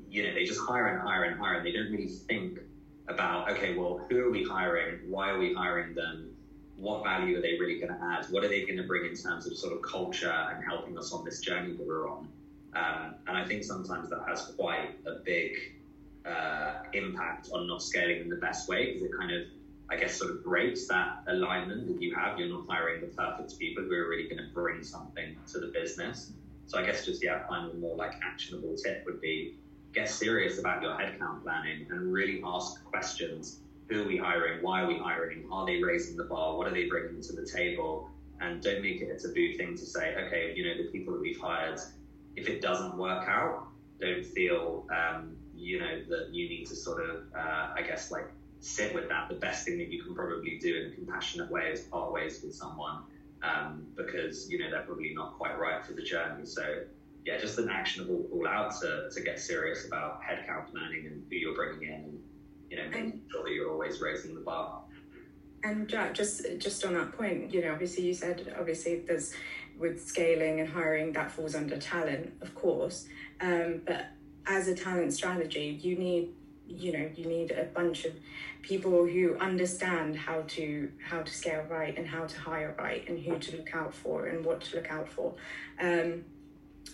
[0.09, 2.59] you know, they just hire and hire and hire, and they don't really think
[3.07, 4.99] about, okay, well, who are we hiring?
[5.09, 6.31] Why are we hiring them?
[6.75, 8.25] What value are they really going to add?
[8.29, 11.13] What are they going to bring in terms of sort of culture and helping us
[11.13, 12.27] on this journey that we're on?
[12.73, 15.75] Um, and I think sometimes that has quite a big
[16.25, 19.43] uh, impact on not scaling in the best way because it kind of,
[19.89, 22.39] I guess, sort of breaks that alignment that you have.
[22.39, 25.67] You're not hiring the perfect people who are really going to bring something to the
[25.67, 26.31] business.
[26.67, 29.55] So I guess just yeah, final more like actionable tip would be
[29.93, 33.59] get serious about your headcount planning and really ask questions.
[33.89, 34.63] Who are we hiring?
[34.63, 35.45] Why are we hiring?
[35.51, 36.57] Are they raising the bar?
[36.57, 38.09] What are they bringing to the table?
[38.39, 41.21] And don't make it a taboo thing to say, okay, you know, the people that
[41.21, 41.79] we've hired,
[42.35, 43.67] if it doesn't work out,
[43.99, 48.27] don't feel, um, you know, that you need to sort of, uh, I guess, like
[48.59, 49.29] sit with that.
[49.29, 52.41] The best thing that you can probably do in a compassionate way is part ways
[52.43, 53.03] with someone
[53.43, 56.45] um, because you know they're probably not quite right for the journey.
[56.45, 56.83] So
[57.25, 61.35] yeah, just an actionable call out to, to get serious about headcount planning and who
[61.35, 62.19] you're bringing in, and
[62.69, 64.81] you know making sure that you're always raising the bar.
[65.63, 69.33] And Jack, just just on that point, you know, obviously you said obviously there's
[69.77, 73.07] with scaling and hiring that falls under talent, of course,
[73.39, 74.07] um, but
[74.47, 76.29] as a talent strategy, you need
[76.67, 78.13] you know you need a bunch of
[78.61, 83.19] people who understand how to how to scale right and how to hire right and
[83.19, 85.33] who to look out for and what to look out for.
[85.79, 86.23] Um,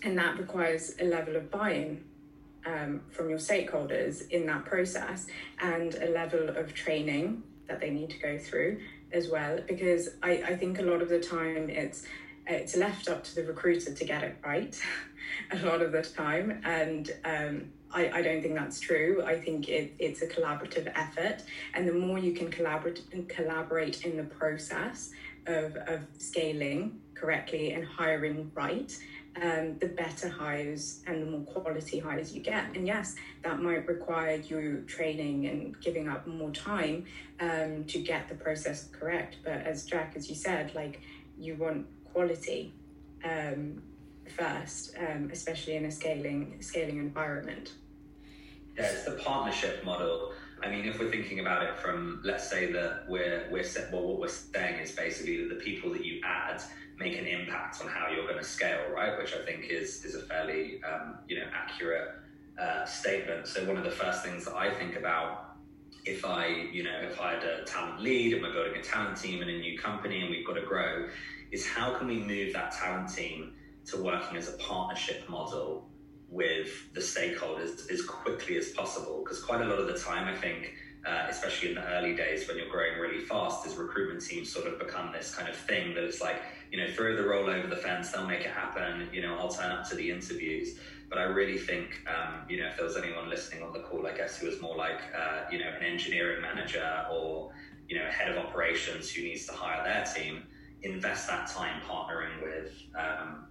[0.03, 2.03] and that requires a level of buy-in
[2.65, 5.27] um, from your stakeholders in that process
[5.60, 8.79] and a level of training that they need to go through
[9.12, 9.60] as well.
[9.67, 12.03] Because I, I think a lot of the time it's
[12.47, 14.79] it's left up to the recruiter to get it right
[15.51, 19.23] a lot of the time and um, I, I don't think that's true.
[19.25, 24.05] I think it, it's a collaborative effort, and the more you can collaborate and collaborate
[24.05, 25.12] in the process
[25.45, 28.95] of, of scaling correctly and hiring right,
[29.41, 32.75] um, the better hires and the more quality hires you get.
[32.75, 37.05] And yes, that might require you training and giving up more time
[37.39, 39.38] um, to get the process correct.
[39.43, 41.01] But as Jack, as you said, like
[41.39, 41.86] you want
[42.17, 42.73] quality.
[43.23, 43.84] Um,
[44.36, 47.73] first, um, especially in a scaling scaling environment.
[48.75, 50.34] Yeah, it's the partnership model.
[50.63, 54.03] I mean, if we're thinking about it from, let's say that we're we're set, well,
[54.08, 56.62] what we're saying is basically that the people that you add
[56.97, 59.15] make an impact on how you're going to scale, right?
[59.19, 62.10] Which I think is is a fairly um, you know accurate
[62.60, 63.47] uh, statement.
[63.47, 65.47] So one of the first things that I think about
[66.08, 69.17] if I, you know, if I had a talent lead and we're building a talent
[69.17, 71.10] team in a new company and we've got to grow,
[71.51, 73.53] is how can we move that talent team
[73.86, 75.88] to working as a partnership model
[76.29, 79.21] with the stakeholders as quickly as possible.
[79.23, 80.73] Because quite a lot of the time, I think,
[81.05, 84.67] uh, especially in the early days when you're growing really fast, as recruitment teams sort
[84.67, 87.67] of become this kind of thing that it's like, you know, throw the role over
[87.67, 90.77] the fence, they'll make it happen, you know, I'll turn up to the interviews.
[91.10, 94.05] But I really think, um, you know, if there was anyone listening on the call,
[94.05, 97.53] I guess who was more like, uh, you know, an engineering manager or,
[97.88, 100.43] you know, head of operations who needs to hire their team,
[100.83, 103.45] invest that time partnering with, um,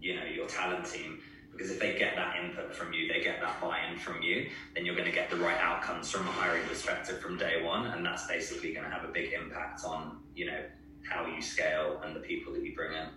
[0.00, 1.18] you know your talent team
[1.58, 4.86] because if they get that input from you, they get that buy-in from you, then
[4.86, 8.06] you're going to get the right outcomes from a hiring perspective from day one, and
[8.06, 10.60] that's basically going to have a big impact on you know
[11.08, 13.08] how you scale and the people that you bring in.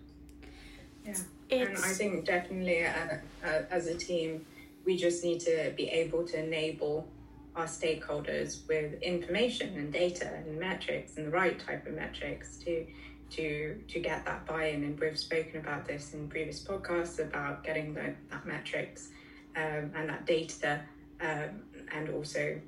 [1.05, 1.11] Yeah,
[1.49, 1.69] it's...
[1.69, 4.45] and I think definitely uh, uh, as a team,
[4.85, 7.07] we just need to be able to enable
[7.55, 12.87] our stakeholders with information and data and metrics and the right type of metrics to
[13.31, 14.83] to to get that buy-in.
[14.83, 19.09] And we've spoken about this in previous podcasts about getting the, that metrics
[19.55, 20.81] um, and that data
[21.21, 21.63] um,
[21.93, 22.59] and also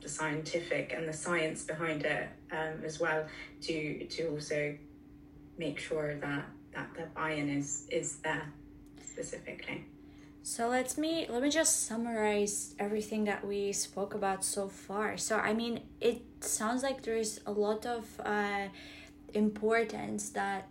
[0.00, 3.24] the scientific and the science behind it um, as well
[3.62, 4.76] to to also
[5.58, 8.52] make sure that that the buy-in is is there
[9.04, 9.84] specifically.
[10.44, 15.16] So let me let me just summarize everything that we spoke about so far.
[15.16, 18.68] So i mean it sounds like there's a lot of uh,
[19.34, 20.68] importance that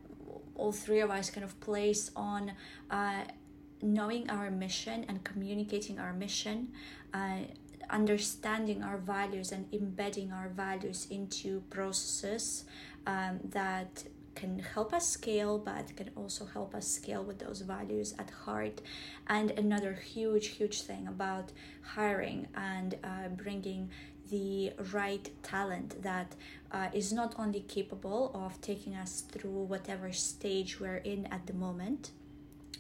[0.56, 2.52] all three of us kind of place on
[2.89, 3.24] uh,
[3.82, 6.69] knowing our mission and communicating our mission,
[7.13, 7.39] uh,
[7.89, 12.65] understanding our values and embedding our values into processes
[13.08, 14.04] um, that
[14.36, 18.82] can help us scale but can also help us scale with those values at heart.
[19.28, 23.89] And another huge huge thing about hiring and uh, bringing
[24.32, 26.36] the right talent that
[26.72, 31.54] uh, is not only capable of taking us through whatever stage we're in at the
[31.54, 32.12] moment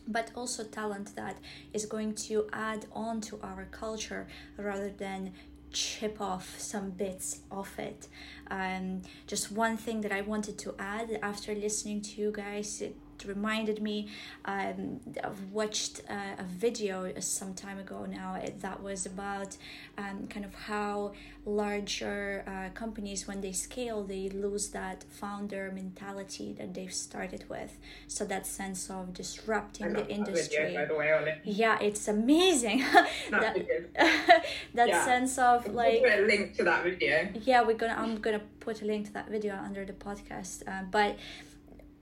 [0.07, 1.37] but also talent that
[1.73, 5.31] is going to add on to our culture rather than
[5.71, 8.07] chip off some bits of it.
[8.49, 12.83] Um, just one thing that I wanted to add after listening to you guys,
[13.25, 14.09] reminded me
[14.45, 19.57] um, I've watched uh, a video some time ago now that was about
[19.97, 21.13] um, kind of how
[21.45, 27.79] larger uh, companies when they scale they lose that founder mentality that they've started with.
[28.07, 30.77] So that sense of disrupting the industry.
[30.97, 32.83] way, yeah it's amazing.
[33.31, 33.55] That,
[34.73, 35.05] that yeah.
[35.05, 37.29] sense of we'll like a link to that video.
[37.43, 40.83] Yeah we're gonna i'm gonna put a link to that video under the podcast uh,
[40.91, 41.17] but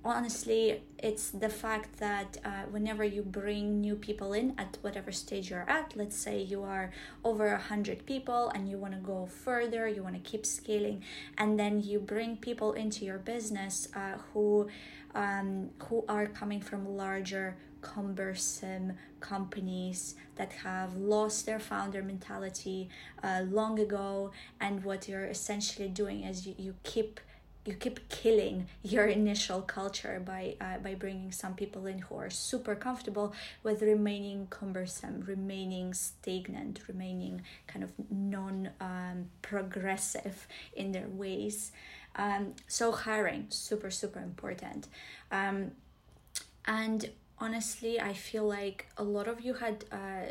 [0.05, 5.49] honestly it's the fact that uh, whenever you bring new people in at whatever stage
[5.49, 6.91] you're at let's say you are
[7.25, 11.03] over a hundred people and you want to go further you want to keep scaling
[11.37, 14.69] and then you bring people into your business uh, who
[15.15, 22.89] um, who are coming from larger cumbersome companies that have lost their founder mentality
[23.23, 24.31] uh, long ago
[24.61, 27.19] and what you're essentially doing is you, you keep
[27.69, 32.31] you keep killing your initial culture by uh, by bringing some people in who are
[32.31, 41.07] super comfortable with remaining cumbersome remaining stagnant remaining kind of non um, progressive in their
[41.07, 41.71] ways.
[42.15, 44.87] Um, so hiring super super important.
[45.31, 45.71] Um,
[46.65, 50.27] and honestly i feel like a lot of you had uh,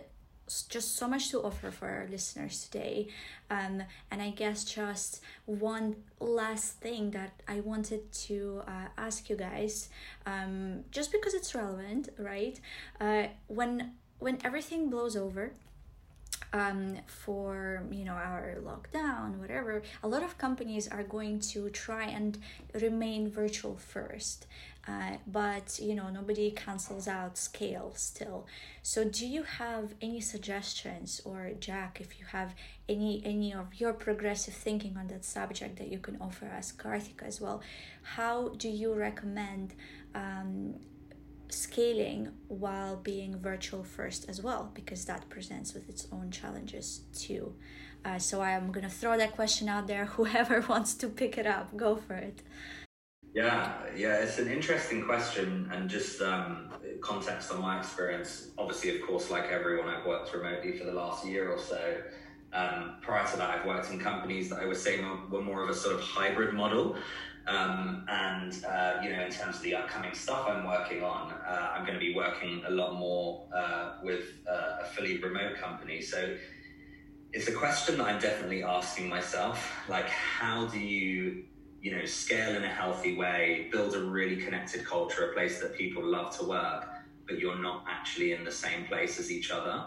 [0.68, 3.08] just so much to offer for our listeners today.
[3.50, 9.37] Um, and I guess just one last thing that I wanted to uh, ask you
[9.37, 9.88] guys,
[10.26, 12.58] um, just because it's relevant, right?
[13.00, 15.52] Uh, when when everything blows over,
[16.52, 22.04] um, for you know our lockdown whatever a lot of companies are going to try
[22.04, 22.38] and
[22.74, 24.46] remain virtual first
[24.88, 28.46] uh, but you know nobody cancels out scale still.
[28.82, 32.54] So do you have any suggestions or jack if you have
[32.88, 37.24] any any of your progressive thinking on that subject that you can offer us karthika
[37.24, 37.61] as well
[38.02, 39.74] how do you recommend
[40.14, 40.74] um,
[41.50, 47.54] scaling while being virtual first as well because that presents with its own challenges too
[48.04, 51.76] uh, so i'm to throw that question out there whoever wants to pick it up
[51.76, 52.42] go for it
[53.34, 58.48] yeah, yeah, it's an interesting question, and just um, context on my experience.
[58.56, 61.96] Obviously, of course, like everyone, I've worked remotely for the last year or so.
[62.52, 65.68] Um, prior to that, I've worked in companies that I was saying were more of
[65.68, 66.96] a sort of hybrid model.
[67.48, 71.72] Um, and uh, you know, in terms of the upcoming stuff I'm working on, uh,
[71.74, 76.02] I'm going to be working a lot more uh, with uh, a fully remote company.
[76.02, 76.37] So
[77.32, 79.72] it's a question that I'm definitely asking myself.
[79.88, 81.44] Like, how do you
[81.80, 85.76] you know, scale in a healthy way, build a really connected culture, a place that
[85.76, 86.88] people love to work,
[87.26, 89.84] but you're not actually in the same place as each other.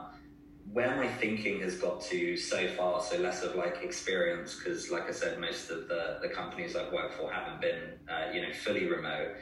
[0.72, 5.08] Where my thinking has got to so far, so less of like experience, because like
[5.10, 8.54] I said, most of the, the companies I've worked for haven't been, uh, you know,
[8.54, 9.36] fully remote,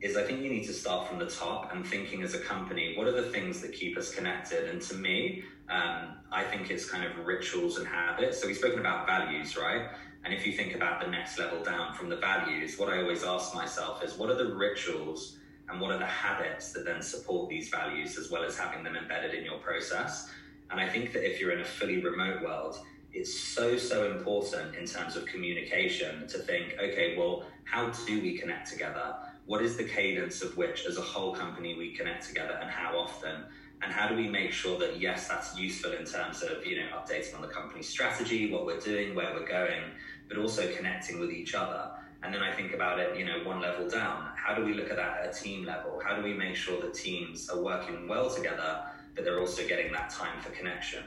[0.00, 2.94] is I think you need to start from the top and thinking as a company,
[2.96, 4.70] what are the things that keep us connected?
[4.70, 8.40] And to me, um, I think it's kind of rituals and habits.
[8.40, 9.90] So we've spoken about values, right?
[10.24, 13.24] And if you think about the next level down from the values, what I always
[13.24, 15.36] ask myself is what are the rituals
[15.68, 18.96] and what are the habits that then support these values as well as having them
[18.96, 20.30] embedded in your process?
[20.70, 22.78] And I think that if you're in a fully remote world,
[23.12, 28.38] it's so, so important in terms of communication to think, okay, well, how do we
[28.38, 29.16] connect together?
[29.46, 32.96] What is the cadence of which, as a whole company, we connect together and how
[32.98, 33.44] often?
[33.82, 36.86] and how do we make sure that yes that's useful in terms of you know
[36.94, 39.84] updating on the company strategy what we're doing where we're going
[40.30, 41.90] but also connecting with each other.
[42.22, 44.30] And then I think about it, you know, one level down.
[44.36, 46.00] How do we look at that at a team level?
[46.02, 48.82] How do we make sure that teams are working well together,
[49.14, 51.02] but they're also getting that time for connection?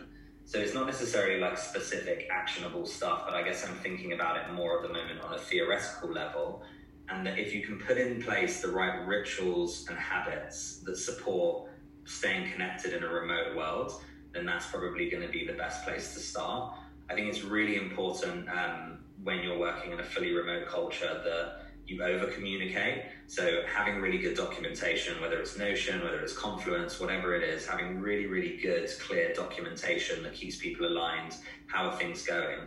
[0.46, 4.54] So it's not necessarily like specific actionable stuff, but I guess I'm thinking about it
[4.54, 6.64] more at the moment on a theoretical level.
[7.10, 11.70] And that if you can put in place the right rituals and habits that support
[12.06, 14.02] staying connected in a remote world,
[14.34, 16.76] then that's probably going to be the best place to start.
[17.10, 21.68] I think it's really important um, when you're working in a fully remote culture that
[21.86, 23.04] you over communicate.
[23.34, 28.00] So having really good documentation, whether it's Notion, whether it's Confluence, whatever it is, having
[28.00, 31.38] really, really good, clear documentation that keeps people aligned.
[31.66, 32.60] How are things going?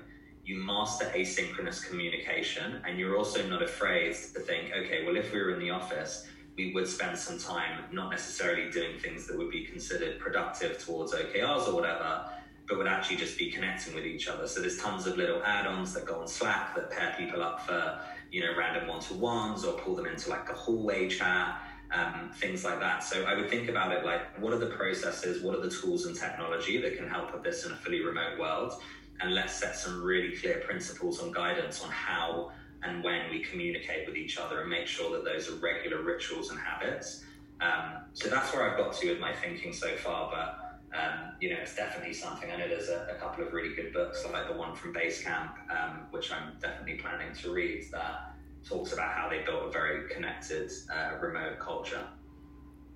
[0.44, 5.38] You master asynchronous communication, and you're also not afraid to think, okay, well, if we
[5.38, 9.52] were in the office, we would spend some time not necessarily doing things that would
[9.52, 12.28] be considered productive towards OKRs or whatever,
[12.68, 14.46] but would actually just be connecting with each other.
[14.46, 18.00] So there's tons of little add-ons that go on Slack that pair people up for
[18.30, 21.62] you know random one-to-ones or pull them into like a hallway chat.
[21.92, 23.04] Um, things like that.
[23.04, 26.04] So I would think about it like, what are the processes, what are the tools
[26.06, 28.72] and technology that can help with this in a fully remote world?
[29.20, 32.50] And let's set some really clear principles and guidance on how
[32.82, 36.50] and when we communicate with each other and make sure that those are regular rituals
[36.50, 37.24] and habits.
[37.60, 40.30] Um, so that's where I've got to with my thinking so far.
[40.30, 40.65] But
[40.96, 42.50] um, you know, it's definitely something.
[42.50, 45.50] I know there's a, a, couple of really good books, like the one from Basecamp,
[45.70, 48.34] um, which I'm definitely planning to read, that
[48.66, 52.02] talks about how they built a very connected uh, remote culture.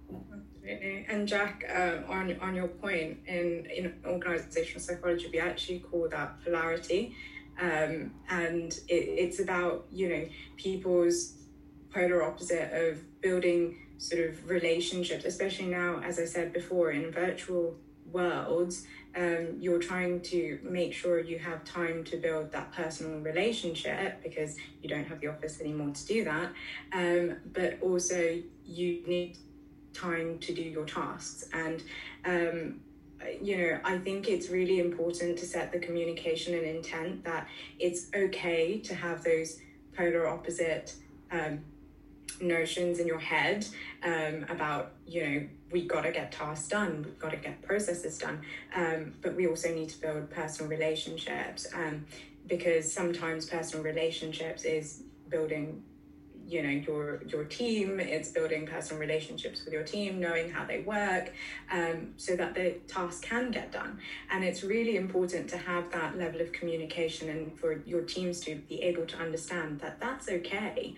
[0.09, 1.07] Absolutely.
[1.09, 6.42] And Jack, um, on on your point in in organizational psychology, we actually call that
[6.44, 7.14] polarity,
[7.61, 8.94] um, and it,
[9.24, 11.34] it's about you know people's
[11.92, 17.76] polar opposite of building sort of relationships, especially now, as I said before, in virtual
[18.12, 18.86] worlds,
[19.16, 24.56] um, you're trying to make sure you have time to build that personal relationship because
[24.82, 26.52] you don't have the office anymore to do that.
[26.92, 29.36] Um, but also, you need
[29.92, 31.48] time to do your tasks.
[31.52, 31.82] And,
[32.24, 32.80] um,
[33.42, 37.48] you know, I think it's really important to set the communication and intent that
[37.78, 39.61] it's okay to have those
[39.96, 40.94] polar opposite
[41.32, 41.61] um,
[42.41, 43.66] notions in your head
[44.03, 48.18] um, about you know we got to get tasks done we've got to get processes
[48.18, 48.41] done
[48.74, 52.05] um, but we also need to build personal relationships um,
[52.47, 55.83] because sometimes personal relationships is building
[56.51, 60.81] you know your your team it's building personal relationships with your team knowing how they
[60.81, 61.33] work
[61.70, 64.01] um, so that the task can get done.
[64.31, 68.57] And it's really important to have that level of communication and for your teams to
[68.57, 70.97] be able to understand that that's okay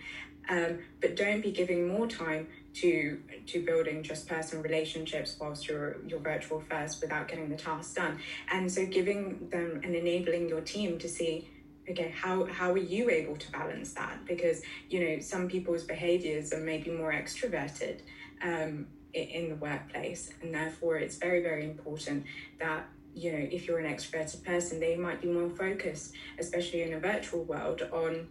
[0.49, 5.97] um, but don't be giving more time to to building just personal relationships whilst you're
[6.07, 8.19] you're virtual first without getting the tasks done.
[8.51, 11.49] And so giving them and enabling your team to see
[11.89, 14.25] okay how how are you able to balance that?
[14.25, 17.99] Because you know some people's behaviors are maybe more extroverted
[18.41, 20.31] um, in the workplace.
[20.41, 22.25] And therefore it's very very important
[22.59, 26.93] that you know if you're an extroverted person they might be more focused especially in
[26.93, 28.27] a virtual world on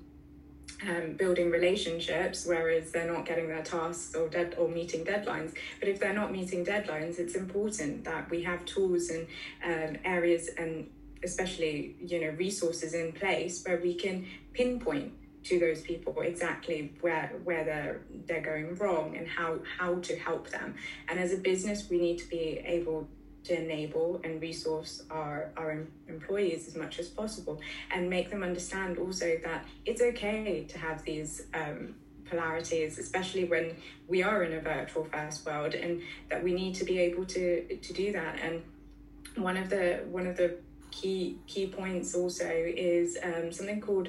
[0.88, 5.54] um, building relationships, whereas they're not getting their tasks or dead or meeting deadlines.
[5.80, 9.26] But if they're not meeting deadlines, it's important that we have tools and
[9.64, 10.88] um, areas and
[11.24, 15.12] especially you know resources in place where we can pinpoint
[15.44, 20.50] to those people exactly where where they're they're going wrong and how how to help
[20.50, 20.74] them.
[21.08, 23.08] And as a business, we need to be able
[23.44, 28.98] to enable and resource our, our employees as much as possible and make them understand
[28.98, 31.94] also that it's okay to have these um,
[32.32, 33.76] polarities, especially when
[34.08, 37.76] we are in a virtual first world, and that we need to be able to
[37.76, 38.38] to do that.
[38.42, 38.62] And
[39.36, 40.56] one of the one of the
[40.90, 44.08] key key points also is um, something called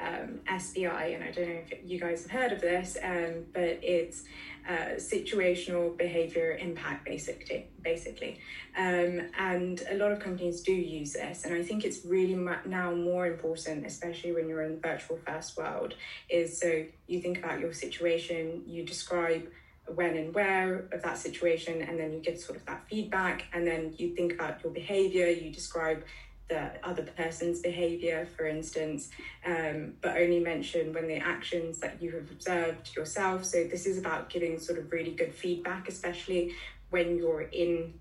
[0.00, 3.78] um, SBI, and I don't know if you guys have heard of this, um, but
[3.82, 4.24] it's
[4.68, 8.38] uh, situational behavior impact basically basically.
[8.76, 12.34] Um, and a lot of companies do use this and i think it's really
[12.66, 15.94] now more important especially when you're in the virtual first world
[16.28, 19.46] is so you think about your situation you describe
[19.94, 23.66] when and where of that situation and then you get sort of that feedback and
[23.66, 26.02] then you think about your behavior you describe
[26.48, 29.10] the other person's behavior, for instance,
[29.46, 33.44] um, but only mention when the actions that you have observed yourself.
[33.44, 36.54] So this is about giving sort of really good feedback, especially
[36.90, 37.94] when you're in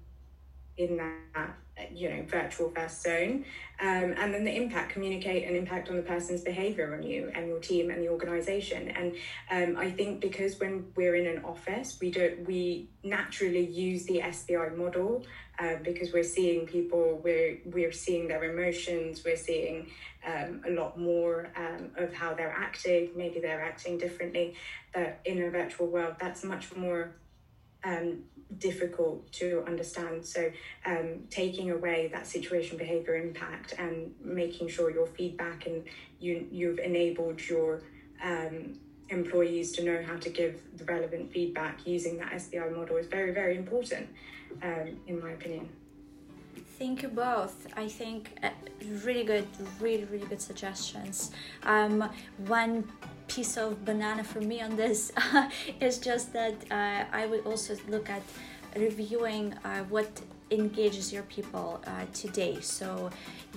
[0.77, 1.55] in that
[1.91, 3.45] you know virtual first zone
[3.83, 7.49] um, and then the impact communicate an impact on the person's behavior on you and
[7.49, 8.87] your team and the organization.
[8.87, 9.13] And
[9.51, 14.19] um, i think because when we're in an office we don't we naturally use the
[14.19, 15.25] sbi model
[15.59, 19.89] uh, because we're seeing people we're we're seeing their emotions we're seeing
[20.25, 23.09] um, a lot more um, of how they're acting.
[23.13, 24.55] Maybe they're acting differently
[24.93, 27.11] but in a virtual world that's much more
[27.83, 28.23] um,
[28.57, 30.25] difficult to understand.
[30.25, 30.51] So,
[30.85, 35.83] um, taking away that situation behavior impact and making sure your feedback and
[36.19, 37.81] you you've enabled your
[38.23, 38.79] um,
[39.09, 43.33] employees to know how to give the relevant feedback using that SBI model is very
[43.33, 44.07] very important,
[44.61, 45.69] um, in my opinion.
[46.83, 47.55] Thank you both.
[47.77, 48.49] I think uh,
[49.05, 49.47] really good,
[49.79, 51.31] really, really good suggestions.
[51.63, 52.09] Um,
[52.45, 52.83] one
[53.29, 55.13] piece of banana for me on this
[55.79, 58.23] is just that uh, I would also look at
[58.75, 60.11] reviewing uh, what
[60.53, 62.59] engages your people uh, today.
[62.61, 63.09] So,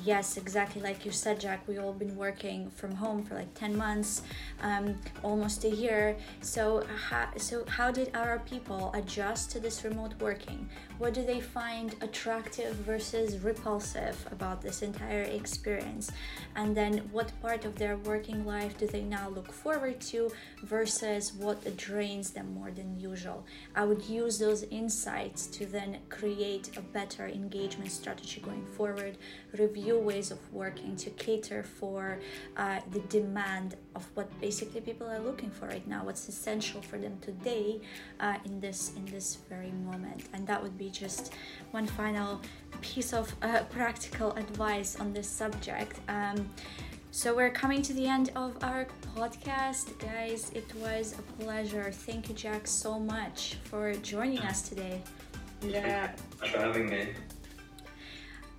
[0.04, 3.76] yes, exactly like you said, Jack, we all been working from home for like 10
[3.76, 4.22] months,
[4.62, 6.16] um, almost a year.
[6.40, 10.68] So, how, so how did our people adjust to this remote working?
[10.98, 16.10] What do they find attractive versus repulsive about this entire experience?
[16.54, 20.30] And then, what part of their working life do they now look forward to
[20.62, 23.44] versus what drains them more than usual?
[23.74, 29.18] I would use those insights to then create a better engagement strategy going forward,
[29.58, 32.18] review ways of working to cater for
[32.56, 36.98] uh, the demand of what basically people are looking for right now, what's essential for
[36.98, 37.80] them today
[38.20, 40.24] uh, in this in this very moment.
[40.32, 41.32] And that would be just
[41.70, 42.40] one final
[42.80, 46.00] piece of uh, practical advice on this subject.
[46.08, 46.50] Um,
[47.10, 50.50] so we're coming to the end of our podcast, guys.
[50.54, 51.90] It was a pleasure.
[51.90, 55.00] Thank you, Jack, so much for joining us today.
[55.62, 56.12] Yeah.
[56.38, 57.08] Thanks for having me.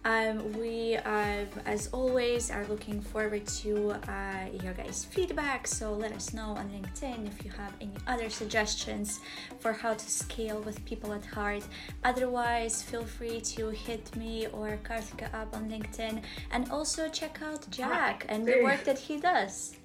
[0.07, 5.67] Um, we, uh, as always, are looking forward to uh, your guys' feedback.
[5.67, 9.19] So let us know on LinkedIn if you have any other suggestions
[9.59, 11.67] for how to scale with people at heart.
[12.05, 16.21] Otherwise, feel free to hit me or Karthika up on LinkedIn
[16.51, 19.75] and also check out Jack and the work that he does.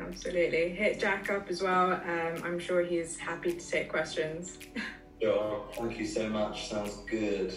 [0.00, 0.68] Absolutely.
[0.68, 1.94] Hit Jack up as well.
[1.94, 4.58] Um, I'm sure he's happy to take questions.
[5.22, 5.64] Sure.
[5.74, 6.68] Thank you so much.
[6.68, 7.54] Sounds good.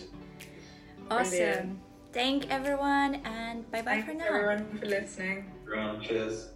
[1.09, 1.29] Awesome.
[1.29, 1.79] Brilliant.
[2.13, 4.25] Thank everyone and bye bye Thanks for now.
[4.27, 5.51] everyone for listening.
[5.63, 6.49] Everyone, cheers.